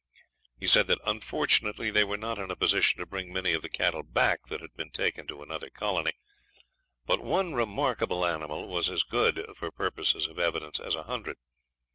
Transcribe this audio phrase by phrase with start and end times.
[0.59, 3.69] He said that unfortunately they were not in a position to bring many of the
[3.69, 6.13] cattle back that had been taken to another colony;
[7.05, 11.37] but one remarkable animal was as good for purposes of evidence as a hundred.